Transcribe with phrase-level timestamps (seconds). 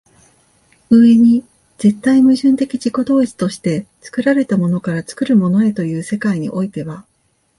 [0.89, 1.45] 上に
[1.77, 7.05] 絶対矛盾的自己同一として作られたものから作るものへという世界においては